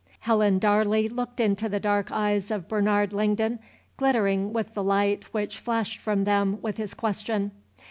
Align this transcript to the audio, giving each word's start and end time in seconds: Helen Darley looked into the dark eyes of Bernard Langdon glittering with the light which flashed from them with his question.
Helen 0.21 0.57
Darley 0.57 1.07
looked 1.07 1.39
into 1.39 1.69
the 1.69 1.79
dark 1.79 2.11
eyes 2.11 2.49
of 2.49 2.67
Bernard 2.67 3.13
Langdon 3.13 3.59
glittering 3.97 4.51
with 4.51 4.73
the 4.73 4.83
light 4.83 5.25
which 5.31 5.59
flashed 5.59 5.99
from 5.99 6.23
them 6.23 6.59
with 6.59 6.77
his 6.77 6.95
question. 6.95 7.51